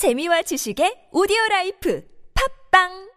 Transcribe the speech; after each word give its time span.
재미와 0.00 0.40
지식의 0.48 1.12
오디오 1.12 1.36
라이프. 1.50 2.00
팟빵 2.32 3.09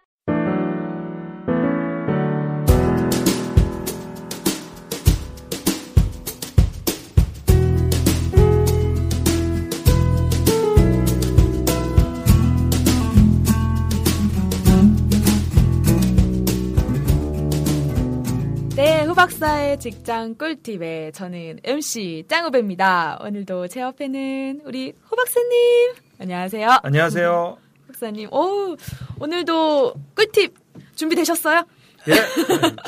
박사의 19.24 19.80
직장 19.80 20.36
꿀팁에 20.36 21.12
저는 21.12 21.60
MC 21.64 22.26
짱후배입니다. 22.28 23.20
오늘도 23.24 23.70
제 23.70 23.80
옆에는 23.80 24.64
우리 24.66 24.92
후박사님. 25.02 25.94
안녕하세요. 26.20 26.80
안녕하세요. 26.84 27.58
박사님. 27.88 28.34
오, 28.34 28.76
오늘도 29.22 29.94
꿀팁 30.14 30.54
준비되셨어요? 30.96 31.64
예, 32.10 32.14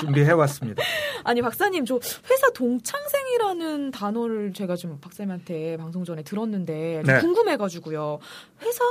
준비해 0.01 0.33
왔습니다. 0.33 0.83
아니, 1.23 1.41
박사님, 1.41 1.85
저 1.85 2.01
회사 2.29 2.49
동창생이라는 2.49 3.91
단어를 3.91 4.51
제가 4.51 4.75
좀 4.75 4.99
박사님한테 4.99 5.77
방송 5.77 6.03
전에 6.03 6.21
들었는데 6.21 7.03
좀 7.05 7.15
네. 7.15 7.21
궁금해가지고요. 7.21 8.19
회사 8.61 8.83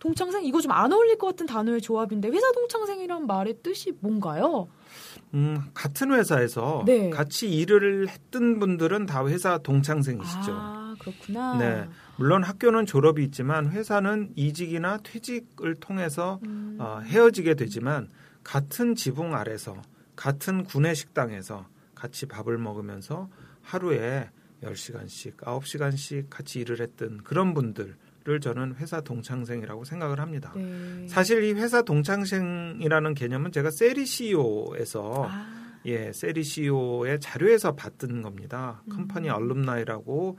동창생? 0.00 0.44
이거 0.44 0.60
좀 0.60 0.72
안 0.72 0.92
어울릴 0.92 1.16
것 1.16 1.28
같은 1.28 1.46
단어의 1.46 1.80
조합인데 1.80 2.28
회사 2.28 2.50
동창생이란 2.50 3.28
말의 3.28 3.58
뜻이 3.62 3.92
뭔가요? 4.00 4.66
음, 5.34 5.60
같은 5.74 6.12
회사에서 6.12 6.82
네. 6.86 7.10
같이 7.10 7.48
일을 7.48 8.08
했던 8.08 8.58
분들은 8.58 9.06
다 9.06 9.26
회사 9.26 9.58
동창생이시죠. 9.58 10.52
아, 10.52 10.94
그렇구나. 10.98 11.58
네. 11.58 11.88
물론 12.16 12.42
학교는 12.42 12.86
졸업이 12.86 13.22
있지만 13.24 13.70
회사는 13.70 14.32
이직이나 14.34 14.98
퇴직을 14.98 15.76
통해서 15.76 16.40
음. 16.44 16.76
어, 16.80 17.00
헤어지게 17.04 17.54
되지만 17.54 18.08
같은 18.42 18.94
지붕 18.94 19.34
아래서 19.34 19.80
같은 20.16 20.64
구내 20.64 20.94
식당에서 20.94 21.66
같이 21.94 22.26
밥을 22.26 22.58
먹으면서 22.58 23.28
하루에 23.62 24.30
10시간씩, 24.62 25.36
9시간씩 25.36 26.26
같이 26.30 26.60
일을 26.60 26.80
했던 26.80 27.18
그런 27.22 27.54
분들 27.54 27.96
을 28.28 28.40
저는 28.40 28.74
회사 28.76 29.00
동창생이라고 29.00 29.84
생각을 29.84 30.20
합니다. 30.20 30.52
네. 30.54 31.06
사실 31.08 31.42
이 31.44 31.52
회사 31.54 31.80
동창생이라는 31.82 33.14
개념은 33.14 33.52
제가 33.52 33.70
세리CEO에서 33.70 35.26
아, 35.28 35.46
예, 35.86 36.12
세리CEO의 36.12 37.20
자료에서 37.20 37.74
봤던 37.74 38.20
겁니다. 38.22 38.82
음. 38.86 38.96
컴퍼니 38.96 39.30
얼룸나이라고 39.30 40.30
어, 40.30 40.36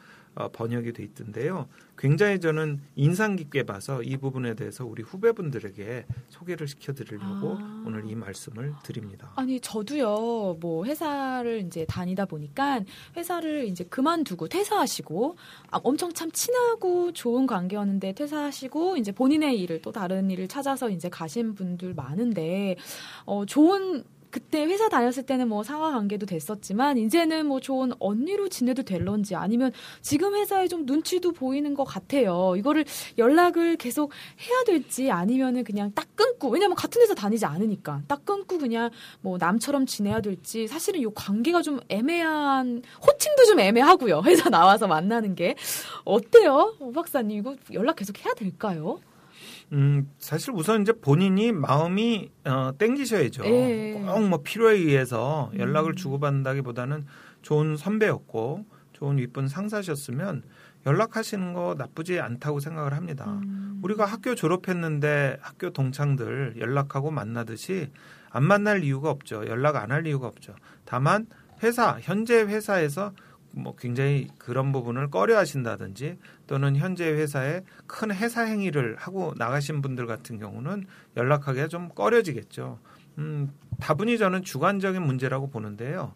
번역이 0.53 0.94
돼 0.94 1.03
있던데요. 1.03 1.67
굉장히 1.97 2.39
저는 2.39 2.80
인상 2.95 3.35
깊게 3.35 3.63
봐서 3.63 4.02
이 4.02 4.16
부분에 4.16 4.53
대해서 4.53 4.86
우리 4.86 5.03
후배분들에게 5.03 6.05
소개를 6.30 6.67
시켜드리려고 6.67 7.58
아. 7.59 7.83
오늘 7.86 8.09
이 8.09 8.16
말씀을 8.16 8.73
드립니다. 8.83 9.33
아니 9.36 9.59
저도요 9.59 10.58
뭐 10.61 10.86
회사를 10.86 11.59
이제 11.66 11.86
다니다 11.86 12.25
보니까 12.25 12.80
회사를 13.17 13.66
이제 13.66 13.83
그만두고 13.83 14.47
퇴사하시고 14.47 15.36
아, 15.71 15.80
엄청 15.83 16.13
참 16.13 16.31
친하고 16.31 17.11
좋은 17.11 17.45
관계였는데 17.45 18.14
퇴사하시고 18.14 18.95
이제 18.95 19.11
본인의 19.11 19.59
일을 19.59 19.81
또 19.81 19.91
다른 19.91 20.31
일을 20.31 20.47
찾아서 20.47 20.89
이제 20.89 21.09
가신 21.09 21.53
분들 21.53 21.93
많은데 21.95 22.77
어 23.25 23.45
좋은 23.45 24.05
그때 24.31 24.63
회사 24.66 24.89
다녔을 24.89 25.23
때는 25.23 25.47
뭐 25.47 25.63
상하 25.63 25.91
관계도 25.91 26.25
됐었지만 26.25 26.97
이제는 26.97 27.45
뭐 27.47 27.59
좋은 27.59 27.91
언니로 27.99 28.49
지내도 28.49 28.83
될런지 28.83 29.36
아니면 29.36 29.71
지금 30.02 30.36
회사에 30.36 30.67
좀 30.67 30.86
눈치도 30.86 31.31
보이는 31.33 31.73
것 31.73 31.83
같아요. 31.83 32.53
이거를 32.58 32.86
연락을 33.17 33.77
계속 33.77 34.11
해야 34.41 34.63
될지 34.66 35.11
아니면은 35.11 35.63
그냥 35.63 35.91
딱 35.95 36.08
끊고 36.16 36.49
왜냐면 36.49 36.75
같은 36.75 37.02
회사 37.02 37.13
다니지 37.13 37.45
않으니까 37.45 38.02
딱 38.08 38.25
끊고 38.25 38.58
그냥 38.58 38.89
뭐 39.21 39.38
남처럼 39.38 39.86
지내야 39.86 40.21
될지 40.21 40.67
사실은 40.67 40.99
이 40.99 41.05
관계가 41.14 41.61
좀 41.61 41.80
애매한 41.89 42.83
호칭도 43.05 43.45
좀 43.45 43.59
애매하고요. 43.59 44.21
회사 44.25 44.49
나와서 44.49 44.87
만나는 44.87 45.36
게 45.36 45.55
어때요, 46.04 46.75
오 46.80 46.92
박사님 46.92 47.39
이거 47.39 47.55
연락 47.73 47.95
계속 47.95 48.23
해야 48.23 48.33
될까요? 48.33 48.99
음, 49.71 50.09
사실 50.17 50.52
우선 50.53 50.81
이제 50.81 50.91
본인이 50.91 51.52
마음이 51.52 52.31
어, 52.45 52.71
땡기셔야죠. 52.77 53.45
예. 53.45 53.93
꼭뭐 53.93 54.41
필요에 54.43 54.75
의해서 54.75 55.52
연락을 55.57 55.91
음. 55.91 55.95
주고받는다기보다는 55.95 57.05
좋은 57.41 57.77
선배였고 57.77 58.65
좋은 58.93 59.17
윗분 59.17 59.47
상사셨으면 59.47 60.43
연락하시는 60.85 61.53
거 61.53 61.75
나쁘지 61.77 62.19
않다고 62.19 62.59
생각을 62.59 62.93
합니다. 62.93 63.25
음. 63.43 63.80
우리가 63.83 64.05
학교 64.05 64.33
졸업했는데 64.35 65.37
학교 65.41 65.69
동창들 65.71 66.55
연락하고 66.57 67.11
만나듯이 67.11 67.91
안 68.31 68.43
만날 68.43 68.83
이유가 68.83 69.09
없죠. 69.09 69.45
연락 69.47 69.75
안 69.75 69.91
할 69.91 70.05
이유가 70.07 70.27
없죠. 70.27 70.55
다만 70.86 71.27
회사 71.63 71.97
현재 72.01 72.41
회사에서 72.41 73.11
뭐 73.59 73.75
굉장히 73.75 74.27
그런 74.37 74.71
부분을 74.71 75.09
꺼려 75.09 75.37
하신다든지 75.37 76.17
또는 76.47 76.75
현재 76.75 77.09
회사에 77.09 77.61
큰 77.87 78.14
회사 78.14 78.43
행위를 78.43 78.95
하고 78.97 79.33
나가신 79.37 79.81
분들 79.81 80.08
같은 80.08 80.39
경우는 80.39 80.86
연락하기가 81.17 81.67
좀 81.67 81.89
꺼려지겠죠. 81.89 82.80
음, 83.17 83.52
다분히 83.80 84.17
저는 84.17 84.43
주관적인 84.43 85.02
문제라고 85.02 85.49
보는데요. 85.49 86.14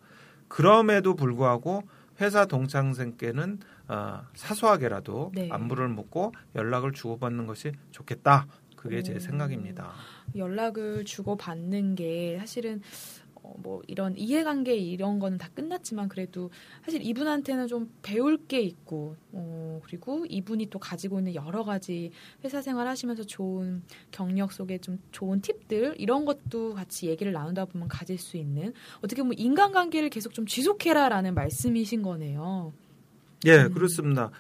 그럼에도 0.48 1.16
불구하고 1.16 1.84
회사 2.22 2.46
동창생께는 2.46 3.60
어, 3.88 4.22
사소하게라도 4.36 5.32
네. 5.34 5.50
안부를 5.52 5.90
묻고 5.90 6.34
연락을 6.56 6.94
주고받는 6.94 7.48
것이 7.48 7.72
좋겠다. 7.92 8.48
그게 8.76 9.02
제 9.02 9.16
오. 9.16 9.20
생각입니다. 9.20 9.94
연락을 10.36 11.06
주고 11.06 11.38
받는 11.38 11.96
게 11.96 12.38
사실은 12.38 12.76
어, 12.76 13.23
뭐 13.58 13.82
이런 13.88 14.18
이해관계 14.18 14.76
이런 14.76 15.20
거는 15.20 15.38
다 15.38 15.50
끝났지만 15.54 16.10
그래도 16.10 16.50
사실 16.84 17.02
이분한테는 17.02 17.68
좀 17.68 17.92
배울 18.02 18.38
게 18.38 18.62
있고 18.62 19.16
어, 19.32 19.82
그리고 19.86 20.26
이분이 20.28 20.70
또 20.70 20.80
가지고 20.80 21.20
있는 21.20 21.36
여러 21.36 21.64
가지 21.64 22.12
회사 22.44 22.62
생활 22.62 22.88
하시면서 22.88 23.24
좋은 23.24 23.84
경력 24.12 24.54
속에 24.54 24.78
좀 24.78 25.00
좋은 25.12 25.42
팁들 25.42 25.96
이런 25.98 26.26
것도 26.26 26.74
같이 26.74 27.08
얘기를 27.08 27.34
나누다 27.34 27.66
보면 27.66 27.88
가질 27.88 28.18
수 28.18 28.38
있는 28.38 28.74
어떻게 29.00 29.22
보면 29.22 29.38
인간관계를 29.38 30.10
계속 30.10 30.34
좀 30.34 30.46
지속해라라는 30.46 31.34
말씀이신 31.34 32.02
거네요. 32.02 32.74
예, 33.46 33.64
음. 33.64 33.74
그렇습니다. 33.74 34.32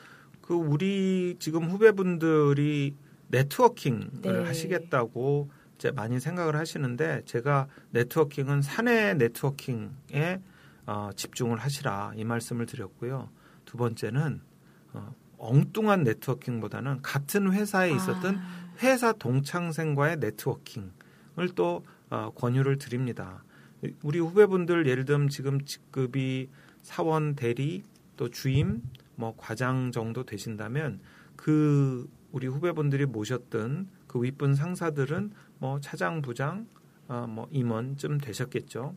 그 0.42 0.53
우리 0.53 1.36
지금 1.40 1.66
후배분들이 1.66 2.96
네트워킹을 3.30 4.22
네. 4.22 4.30
하시겠다고 4.30 5.50
많이 5.92 6.20
생각을 6.20 6.56
하시는데 6.56 7.24
제가 7.26 7.68
네트워킹은 7.92 8.62
사내 8.62 9.14
네트워킹에 9.16 10.42
어, 10.86 11.10
집중을 11.16 11.58
하시라 11.58 12.14
이 12.16 12.24
말씀을 12.24 12.66
드렸고요. 12.66 13.30
두 13.66 13.78
번째는 13.78 14.42
어, 14.94 15.16
엉뚱한 15.38 16.04
네트워킹보다는 16.04 17.02
같은 17.02 17.52
회사에 17.52 17.92
있었던 17.92 18.38
아, 18.38 18.74
회사 18.82 19.12
동창생과의 19.14 20.18
네트워킹을 20.18 20.92
또 21.56 21.84
어, 22.10 22.32
권유를 22.36 22.78
드립니다. 22.78 23.44
우리 24.02 24.20
후배분들 24.20 24.88
예를 24.88 25.06
들면 25.06 25.30
지금 25.30 25.66
직급이 25.66 26.50
사원 26.82 27.36
대리 27.36 27.84
또 28.16 28.30
주임 28.30 28.82
뭐 29.16 29.34
과장 29.38 29.92
정도 29.92 30.24
되신다면 30.24 31.00
그 31.36 32.08
우리 32.32 32.48
후배분들이 32.48 33.06
모셨던 33.06 33.88
그 34.13 34.22
윗분 34.22 34.53
상사들은 34.53 35.31
뭐 35.57 35.79
차장 35.79 36.22
부장 36.22 36.68
어, 37.07 37.25
뭐 37.28 37.47
임원쯤 37.50 38.19
되셨겠죠. 38.19 38.96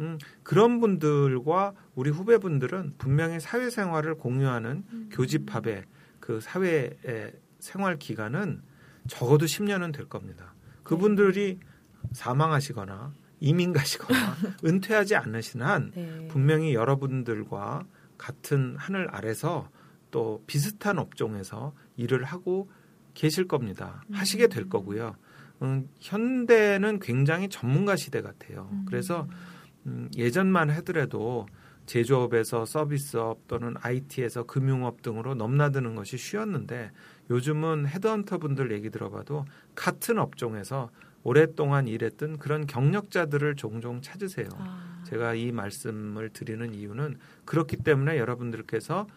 음, 0.00 0.18
그런 0.42 0.78
분들과 0.78 1.72
우리 1.94 2.10
후배분들은 2.10 2.96
분명히 2.98 3.40
사회생활을 3.40 4.16
공유하는 4.16 4.84
음. 4.92 5.08
교집합의 5.10 5.84
그 6.20 6.40
사회의 6.40 7.32
생활 7.58 7.98
기간은 7.98 8.60
적어도 9.08 9.46
10년은 9.46 9.94
될 9.94 10.06
겁니다. 10.06 10.54
그분들이 10.82 11.58
사망하시거나 12.12 13.14
이민 13.40 13.72
가시거나 13.72 14.36
은퇴하지 14.66 15.16
않으신 15.16 15.62
한 15.62 15.92
네. 15.94 16.28
분명히 16.28 16.74
여러분들과 16.74 17.86
같은 18.18 18.76
하늘 18.76 19.08
아래서 19.10 19.70
또 20.10 20.44
비슷한 20.46 20.98
업종에서 20.98 21.72
일을 21.96 22.24
하고 22.24 22.68
계실 23.18 23.48
겁니다. 23.48 24.04
음. 24.10 24.14
하시게 24.14 24.46
될 24.46 24.68
거고요. 24.68 25.16
음, 25.62 25.88
현대는 25.98 27.00
굉장히 27.00 27.48
전문가 27.48 27.96
시대 27.96 28.22
같아요. 28.22 28.68
음. 28.70 28.84
그래서 28.86 29.26
음, 29.86 30.08
예전만 30.16 30.70
하더라도 30.70 31.46
제조업에서 31.86 32.64
서비스업 32.64 33.48
또는 33.48 33.74
IT에서 33.80 34.44
금융업 34.44 35.02
등으로 35.02 35.34
넘나드는 35.34 35.96
것이 35.96 36.16
쉬웠는데 36.16 36.92
요즘은 37.28 37.88
헤드헌터 37.88 38.38
분들 38.38 38.70
얘기 38.70 38.88
들어봐도 38.88 39.46
같은 39.74 40.18
업종에서 40.18 40.90
오랫동안 41.24 41.88
일했던 41.88 42.38
그런 42.38 42.66
경력자들을 42.66 43.56
종종 43.56 44.00
찾으세요. 44.00 44.46
아. 44.58 45.02
제가 45.06 45.34
이 45.34 45.50
말씀을 45.50 46.28
드리는 46.28 46.72
이유는 46.72 47.18
그렇기 47.46 47.78
때문에 47.78 48.16
여러분들께서 48.18 49.08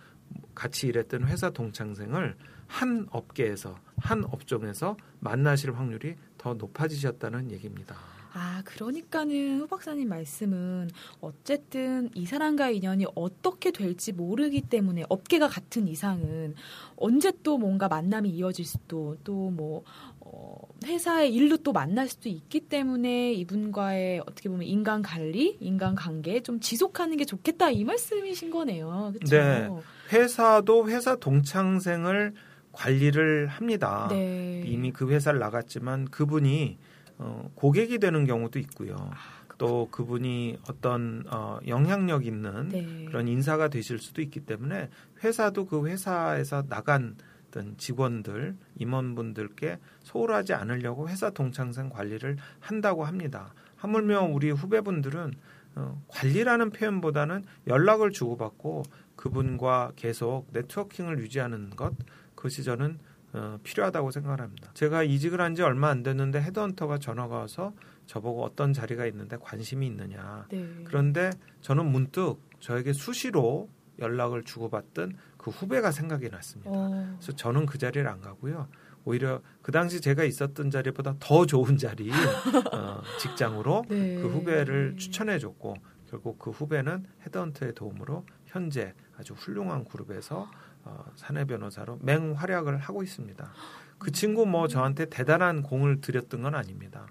같이 0.56 0.88
일했던 0.88 1.26
회사 1.28 1.52
동창생을 1.52 2.36
한 2.72 3.06
업계에서 3.12 3.76
한 3.98 4.24
업종에서 4.24 4.96
만나실 5.20 5.76
확률이 5.76 6.16
더 6.38 6.54
높아지셨다는 6.54 7.52
얘기입니다. 7.52 7.96
아, 8.34 8.62
그러니까는 8.64 9.60
후 9.60 9.68
박사님 9.68 10.08
말씀은 10.08 10.90
어쨌든 11.20 12.10
이 12.16 12.26
사람과의 12.26 12.78
인연이 12.78 13.06
어떻게 13.14 13.72
될지 13.72 14.14
모르기 14.14 14.62
때문에 14.62 15.04
업계가 15.10 15.50
같은 15.50 15.86
이상은 15.90 16.56
언제 16.96 17.34
또 17.44 17.58
뭔가 17.58 17.90
만남이 17.90 18.30
이어질 18.30 18.64
수도 18.64 19.18
또뭐 19.26 19.84
어, 20.22 20.58
회사의 20.86 21.34
일로 21.34 21.58
또 21.58 21.74
만날 21.74 22.08
수도 22.08 22.30
있기 22.30 22.62
때문에 22.62 23.34
이분과의 23.34 24.22
어떻게 24.22 24.48
보면 24.48 24.66
인간 24.66 25.02
관리, 25.02 25.58
인간 25.60 25.94
관계 25.94 26.42
좀 26.42 26.62
지속하는 26.62 27.18
게 27.18 27.26
좋겠다 27.26 27.70
이 27.70 27.84
말씀이신 27.84 28.50
거네요. 28.50 29.12
그렇죠? 29.14 29.36
네. 29.36 29.70
회사도 30.14 30.90
회사 30.90 31.18
동창생을 31.18 32.34
관리를 32.72 33.48
합니다. 33.48 34.08
네. 34.10 34.64
이미 34.66 34.92
그 34.92 35.10
회사를 35.10 35.40
나갔지만 35.40 36.06
그분이 36.06 36.78
어, 37.18 37.50
고객이 37.56 38.00
되는 38.00 38.26
경우도 38.26 38.60
있고요. 38.60 38.96
아, 38.98 39.16
또 39.58 39.88
그분이 39.92 40.58
어떤 40.68 41.24
어, 41.30 41.60
영향력 41.68 42.26
있는 42.26 42.70
네. 42.70 43.06
그런 43.06 43.28
인사가 43.28 43.68
되실 43.68 44.00
수도 44.00 44.22
있기 44.22 44.42
때문에 44.42 44.90
회사도 45.24 45.66
그 45.68 45.86
회사에서 45.88 46.64
나간 46.68 47.16
어떤 47.48 47.76
직원들, 47.78 48.56
임원분들께 48.78 49.78
소홀하지 50.04 50.54
않으려고 50.54 51.10
회사 51.10 51.30
동창생 51.30 51.90
관리를 51.90 52.38
한다고 52.60 53.04
합니다. 53.04 53.54
하물며 53.76 54.24
우리 54.24 54.50
후배분들은 54.52 55.34
어, 55.76 56.02
관리라는 56.08 56.72
표현보다는 56.72 57.44
연락을 57.68 58.12
주고받고 58.12 58.84
그분과 59.16 59.92
계속 59.96 60.48
네트워킹을 60.52 61.20
유지하는 61.20 61.70
것 61.72 61.94
그것이 62.42 62.64
저는 62.64 62.98
어, 63.34 63.60
필요하다고 63.64 64.10
생각을 64.12 64.42
합니다. 64.42 64.72
제가 64.74 65.04
이직을 65.04 65.40
한 65.40 65.56
지 65.56 65.62
얼마 65.62 65.90
안 65.90 66.02
됐는데 66.02 66.42
헤드헌터가 66.42 66.98
전화가 66.98 67.38
와서 67.38 67.72
저보고 68.08 68.44
어떤 68.44 68.74
자리가 68.74 69.06
있는데 69.06 69.38
관심이 69.40 69.86
있느냐. 69.86 70.48
네. 70.50 70.68
그런데 70.86 71.30
저는 71.62 71.86
문득 71.86 72.38
저에게 72.60 72.94
수시로 72.94 73.70
연락을 74.00 74.44
주고받던 74.44 75.16
그 75.38 75.52
후배가 75.52 75.92
생각이 75.92 76.30
났습니다. 76.30 76.72
어, 76.74 77.16
그래서 77.20 77.32
저는 77.34 77.68
그 77.68 77.78
자리를 77.78 78.06
안 78.08 78.22
가고요. 78.22 78.68
오히려 79.06 79.42
그 79.62 79.72
당시 79.72 80.02
제가 80.02 80.24
있었던 80.24 80.72
자리보다 80.72 81.16
더 81.20 81.46
좋은 81.46 81.78
자리 81.78 82.10
어, 82.12 83.02
직장으로 83.20 83.86
네. 83.88 84.16
그 84.22 84.28
후배를 84.30 84.96
추천해 84.98 85.38
줬고 85.38 85.76
결국 86.10 86.40
그 86.40 86.50
후배는 86.50 87.06
헤드헌터의 87.26 87.74
도움으로 87.76 88.26
현재 88.46 88.94
아주 89.18 89.34
훌륭한 89.34 89.86
그룹에서 89.86 90.50
어, 90.84 91.06
사내 91.16 91.46
변호사로 91.46 92.00
맹활약을 92.02 92.78
하고 92.78 93.04
있습니다. 93.04 93.52
그 93.98 94.12
친구 94.12 94.46
뭐 94.46 94.68
저한테 94.68 95.06
대단한 95.06 95.62
공을 95.62 96.02
들였던 96.02 96.42
건 96.42 96.56
아닙니다. 96.56 97.08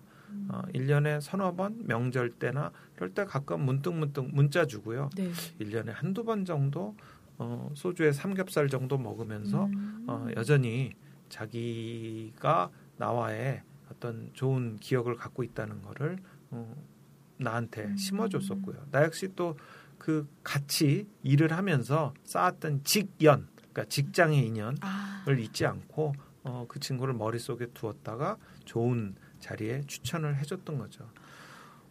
어, 0.48 0.62
1년에 0.74 1.20
서너 1.20 1.54
번 1.54 1.86
명절 1.86 2.30
때나 2.30 2.72
이럴 2.96 3.10
때 3.10 3.24
가끔 3.24 3.62
문득 3.62 3.94
문득 3.94 4.26
문자 4.32 4.66
주고요. 4.66 5.10
네. 5.16 5.30
1년에 5.60 5.92
한두 5.92 6.24
번 6.24 6.44
정도 6.44 6.96
어, 7.38 7.70
소주에 7.74 8.12
삼겹살 8.12 8.68
정도 8.68 8.98
먹으면서 8.98 9.66
음. 9.66 10.04
어, 10.08 10.26
여전히 10.36 10.92
자기가 11.28 12.70
나와의 12.96 13.62
어떤 13.90 14.30
좋은 14.34 14.76
기억을 14.76 15.16
갖고 15.16 15.42
있다는 15.42 15.82
거를 15.82 16.18
어, 16.50 16.74
나한테 17.38 17.84
음. 17.84 17.96
심어줬었고요. 17.96 18.86
나 18.90 19.04
역시 19.04 19.28
또 19.34 19.56
그 20.00 20.26
같이 20.42 21.06
일을 21.22 21.52
하면서 21.52 22.14
쌓았던 22.24 22.82
직연, 22.84 23.46
그러니까 23.72 23.84
직장의 23.88 24.46
인연을 24.46 24.76
아, 24.82 25.24
잊지 25.38 25.66
않고 25.66 26.14
어, 26.42 26.64
그 26.68 26.80
친구를 26.80 27.14
머릿속에 27.14 27.66
두었다가 27.74 28.36
좋은 28.64 29.14
자리에 29.40 29.82
추천을 29.86 30.36
해줬던 30.38 30.78
거죠. 30.78 31.08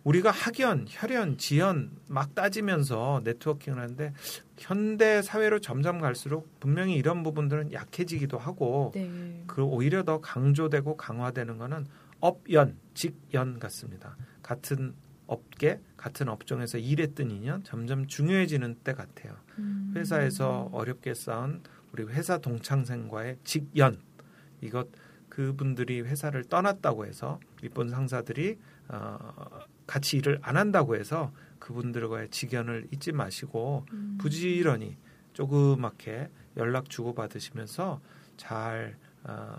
우리가 0.03 0.31
학연, 0.31 0.85
혈연, 0.87 1.37
지연 1.37 1.91
막 2.07 2.33
따지면서 2.33 3.21
네트워킹을 3.23 3.79
하는데 3.79 4.13
현대 4.57 5.21
사회로 5.21 5.59
점점 5.59 5.99
갈수록 5.99 6.59
분명히 6.59 6.95
이런 6.95 7.21
부분들은 7.21 7.73
약해지기도 7.73 8.37
하고 8.37 8.91
네. 8.95 9.43
그 9.45 9.61
오히려 9.61 10.03
더 10.03 10.21
강조되고 10.21 10.95
강화되는 10.95 11.57
거는 11.57 11.85
업연, 12.21 12.77
직연 12.93 13.59
같습니다. 13.59 14.15
같은 14.41 14.93
업계, 15.29 15.79
같은 15.95 16.27
업종에서 16.27 16.79
일했던 16.79 17.29
인연 17.29 17.63
점점 17.63 18.07
중요해지는 18.07 18.79
때 18.83 18.93
같아요. 18.93 19.35
음. 19.59 19.93
회사에서 19.95 20.69
어렵게 20.73 21.13
쌓은 21.13 21.61
우리 21.91 22.03
회사 22.03 22.39
동창생과의 22.39 23.37
직연 23.43 24.01
이것 24.61 24.87
그분들이 25.29 26.01
회사를 26.01 26.45
떠났다고 26.45 27.05
해서 27.05 27.39
윗본 27.61 27.89
상사들이 27.89 28.57
어, 28.87 29.59
같이 29.85 30.17
일을 30.17 30.39
안 30.41 30.57
한다고 30.57 30.95
해서 30.95 31.31
그분들과의 31.59 32.29
직연을 32.29 32.87
잊지 32.91 33.11
마시고 33.11 33.85
음. 33.93 34.17
부지런히 34.19 34.97
조그맣게 35.33 36.29
연락 36.57 36.89
주고 36.89 37.13
받으시면서 37.13 38.01
잘 38.35 38.97
어, 39.23 39.57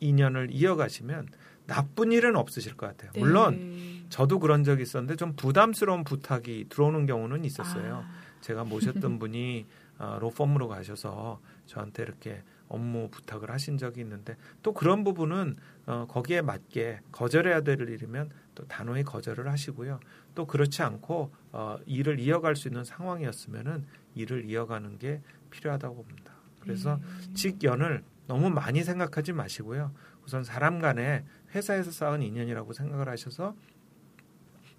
인연을 0.00 0.50
이어가시면 0.50 1.28
나쁜 1.66 2.12
일은 2.12 2.36
없으실 2.36 2.76
것 2.76 2.86
같아요. 2.86 3.10
네. 3.12 3.20
물론 3.20 4.06
저도 4.08 4.38
그런 4.38 4.64
적이 4.64 4.82
있었는데 4.82 5.16
좀 5.16 5.34
부담스러운 5.34 6.04
부탁이 6.04 6.66
들어오는 6.68 7.06
경우는 7.06 7.44
있었어요. 7.44 8.04
아, 8.06 8.40
제가 8.40 8.64
모셨던 8.64 9.18
분이 9.18 9.66
어, 9.98 10.18
로펌으로 10.20 10.68
가셔서 10.68 11.40
저한테 11.66 12.02
이렇게 12.02 12.42
업무 12.68 13.08
부탁을 13.10 13.50
하신 13.50 13.78
적이 13.78 14.00
있는데 14.02 14.36
또 14.62 14.72
그런 14.72 15.04
부분은 15.04 15.56
어, 15.86 16.06
거기에 16.08 16.42
맞게 16.42 17.00
거절해야 17.12 17.62
될 17.62 17.80
일이면 17.80 18.30
또 18.54 18.66
단호히 18.66 19.04
거절을 19.04 19.48
하시고요. 19.48 20.00
또 20.34 20.46
그렇지 20.46 20.82
않고 20.82 21.32
어, 21.52 21.76
일을 21.86 22.20
이어갈 22.20 22.56
수 22.56 22.68
있는 22.68 22.84
상황이었으면은 22.84 23.86
일을 24.14 24.44
이어가는 24.44 24.98
게 24.98 25.22
필요하다고 25.50 25.94
봅니다. 26.04 26.32
그래서 26.60 26.96
네. 26.96 27.34
직연을 27.34 28.02
너무 28.26 28.50
많이 28.50 28.82
생각하지 28.82 29.32
마시고요. 29.32 29.92
우선 30.26 30.44
사람 30.44 30.80
간에 30.80 31.24
회사에서 31.54 31.90
쌓은 31.90 32.20
인연이라고 32.22 32.72
생각을 32.72 33.08
하셔서 33.08 33.54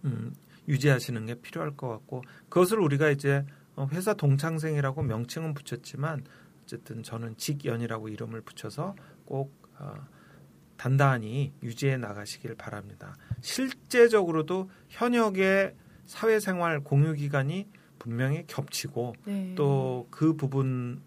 음, 0.06 0.36
유지하시는 0.68 1.26
게 1.26 1.36
필요할 1.36 1.76
것 1.76 1.88
같고 1.88 2.24
그것을 2.50 2.80
우리가 2.80 3.10
이제 3.10 3.46
어, 3.76 3.88
회사 3.92 4.14
동창생이라고 4.14 5.04
명칭은 5.04 5.54
붙였지만 5.54 6.26
어쨌든 6.64 7.02
저는 7.02 7.38
직연이라고 7.38 8.10
이름을 8.10 8.42
붙여서 8.42 8.96
꼭 9.26 9.56
어, 9.80 9.96
단단히 10.76 11.54
유지해 11.64 11.98
나가시길 11.98 12.56
바랍니다. 12.56 13.16
실제적으로도 13.42 14.70
현역의 14.90 15.76
사회생활 16.06 16.82
공유 16.82 17.14
기간이 17.14 17.68
분명히 18.00 18.46
겹치고 18.48 19.16
네. 19.26 19.56
또그 19.56 20.36
부분 20.36 21.02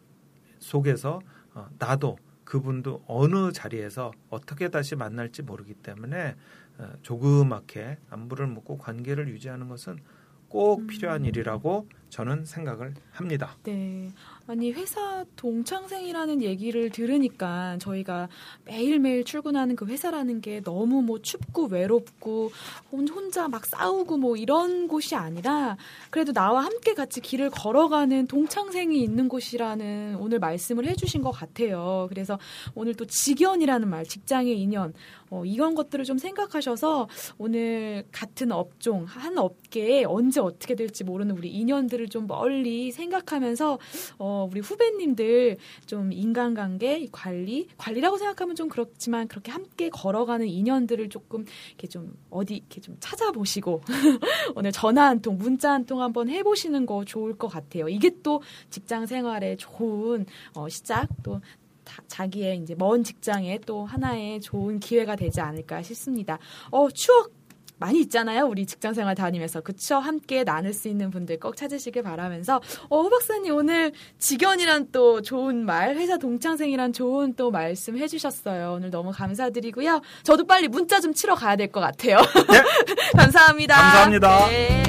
속에서 0.59 1.21
어, 1.55 1.69
나도 1.79 2.17
그분도 2.51 3.05
어느 3.07 3.53
자리에서 3.53 4.11
어떻게 4.29 4.69
다시 4.71 4.97
만날지 4.97 5.43
모르기 5.43 5.73
때문에 5.73 6.35
어, 6.79 6.93
조그맣게 7.03 7.99
안부를 8.11 8.49
묻고 8.49 8.77
관계를 8.77 9.29
유지하는 9.29 9.69
것은 9.69 10.01
꼭 10.49 10.89
필요한 10.89 11.23
음. 11.23 11.27
일이라고 11.27 11.89
저는 12.11 12.45
생각을 12.45 12.95
합니다. 13.13 13.57
네. 13.65 14.11
아니, 14.47 14.73
회사 14.73 15.25
동창생이라는 15.37 16.43
얘기를 16.43 16.91
들으니까 16.91 17.79
저희가 17.79 18.29
매일매일 18.65 19.25
출근하는 19.25 19.77
그 19.77 19.87
회사라는 19.87 20.41
게 20.41 20.61
너무 20.61 21.03
뭐 21.03 21.21
춥고 21.23 21.67
외롭고 21.69 22.51
혼- 22.91 23.07
혼자 23.09 23.47
막 23.47 23.65
싸우고 23.65 24.17
뭐 24.17 24.37
이런 24.37 24.89
곳이 24.89 25.15
아니라 25.15 25.77
그래도 26.11 26.33
나와 26.33 26.65
함께 26.65 26.95
같이 26.95 27.21
길을 27.21 27.51
걸어가는 27.51 28.27
동창생이 28.27 29.01
있는 29.01 29.29
곳이라는 29.29 30.17
오늘 30.19 30.41
말씀을 30.41 30.85
해주신 30.87 31.23
것 31.23 31.31
같아요. 31.31 32.07
그래서 32.09 32.37
오늘 32.75 32.95
또 32.95 33.07
직연이라는 33.07 33.89
말, 33.89 34.05
직장의 34.05 34.61
인연, 34.61 34.93
어, 35.31 35.45
이런 35.45 35.77
것들을 35.77 36.05
좀 36.05 36.19
생각하셔서 36.19 37.09
오늘 37.39 38.05
같은 38.11 38.51
업종, 38.51 39.05
한 39.05 39.39
업계에 39.39 40.03
언제 40.05 40.41
어떻게 40.41 40.75
될지 40.75 41.05
모르는 41.05 41.37
우리 41.37 41.51
인연들 41.51 42.00
을 42.01 42.09
좀 42.09 42.27
멀리 42.27 42.91
생각하면서 42.93 43.79
어, 44.19 44.49
우리 44.51 44.61
후배님들 44.61 45.59
좀 45.87 46.13
인간관계 46.13 47.09
관리, 47.13 47.69
관리라고 47.77 48.17
생각하면 48.19 48.57
좀 48.57 48.69
그렇지만 48.69 49.29
그렇게 49.29 49.53
함께 49.53 49.89
걸어가는 49.91 50.47
인연들을 50.49 51.09
조금 51.11 51.45
이렇게 51.69 51.87
좀 51.89 52.17
어디 52.31 52.57
이렇게 52.57 52.81
좀 52.81 52.97
찾아보시고 53.01 53.83
오늘 54.57 54.73
전화 54.73 55.07
한 55.07 55.21
통, 55.21 55.37
문자 55.39 55.73
한 55.73 55.85
통 55.87 56.01
한번 56.03 56.29
해보시는 56.29 56.87
거 56.87 57.05
좋을 57.05 57.37
것 57.37 57.49
같아요. 57.49 57.89
이게 57.89 58.11
또 58.23 58.43
직장 58.71 59.07
생활의 59.07 59.57
좋은 59.57 60.27
어, 60.55 60.69
시작 60.69 61.09
또 61.23 61.41
다- 61.85 62.03
자기의 62.07 62.59
이제 62.59 62.75
먼 62.77 63.03
직장에 63.03 63.59
또 63.67 63.85
하나의 63.85 64.41
좋은 64.41 64.79
기회가 64.81 65.17
되지 65.17 65.41
않을까 65.41 65.83
싶습니다. 65.83 66.39
어, 66.71 66.89
추억 66.91 67.33
많이 67.81 67.99
있잖아요. 68.03 68.45
우리 68.47 68.67
직장 68.67 68.95
생활 68.95 69.15
다니면서. 69.15 69.63
그쵸? 69.63 69.97
함께 69.97 70.45
나눌 70.45 70.73
수 70.73 70.87
있는 70.89 71.11
분들 71.11 71.41
꼭 71.41 71.57
찾으시길 71.57 72.03
바라면서, 72.03 72.61
어, 72.91 73.01
호 73.03 73.09
박사님 73.11 73.55
오늘 73.55 73.91
직연이란 74.19 74.89
또 74.93 75.23
좋은 75.23 75.65
말, 75.65 75.97
회사 75.97 76.17
동창생이란 76.19 76.93
좋은 76.93 77.35
또 77.35 77.51
말씀 77.51 77.97
해주셨어요. 77.99 78.75
오늘 78.77 78.91
너무 78.91 79.11
감사드리고요. 79.13 80.03
저도 80.23 80.47
빨리 80.47 80.69
문자 80.69 81.01
좀 81.01 81.13
치러 81.15 81.35
가야 81.35 81.57
될 81.57 81.71
것 81.73 81.81
같아요. 81.81 82.19
네. 82.19 82.63
감사합니다. 83.17 83.75
감사합니다. 83.77 84.47
네. 84.49 84.80